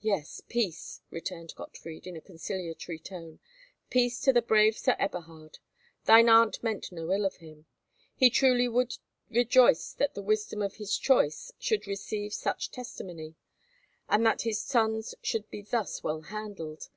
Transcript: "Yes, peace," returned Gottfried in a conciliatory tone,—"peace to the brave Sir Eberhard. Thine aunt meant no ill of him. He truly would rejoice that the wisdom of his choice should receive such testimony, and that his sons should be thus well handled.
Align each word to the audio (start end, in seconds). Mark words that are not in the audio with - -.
"Yes, 0.00 0.40
peace," 0.48 1.00
returned 1.10 1.54
Gottfried 1.56 2.06
in 2.06 2.16
a 2.16 2.20
conciliatory 2.20 3.00
tone,—"peace 3.00 4.20
to 4.20 4.32
the 4.32 4.40
brave 4.40 4.78
Sir 4.78 4.94
Eberhard. 5.00 5.58
Thine 6.04 6.28
aunt 6.28 6.62
meant 6.62 6.92
no 6.92 7.10
ill 7.12 7.24
of 7.26 7.38
him. 7.38 7.66
He 8.14 8.30
truly 8.30 8.68
would 8.68 8.98
rejoice 9.28 9.94
that 9.94 10.14
the 10.14 10.22
wisdom 10.22 10.62
of 10.62 10.76
his 10.76 10.96
choice 10.96 11.50
should 11.58 11.88
receive 11.88 12.32
such 12.32 12.70
testimony, 12.70 13.34
and 14.08 14.24
that 14.24 14.42
his 14.42 14.62
sons 14.62 15.12
should 15.24 15.50
be 15.50 15.60
thus 15.62 16.04
well 16.04 16.20
handled. 16.20 16.88